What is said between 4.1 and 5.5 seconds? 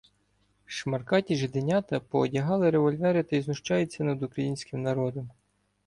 українським народом.